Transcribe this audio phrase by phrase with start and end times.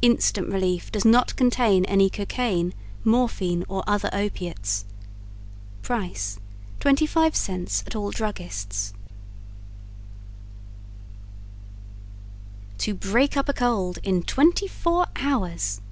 [0.00, 2.72] Instant Relief does not contain any cocaine,
[3.04, 4.86] morphine or other opiates.
[5.82, 6.38] Price
[6.80, 8.94] 25 cents at all Druggists
[12.78, 15.82] TO BREAK UP A COLD IN TWENTY FOUR HOURS!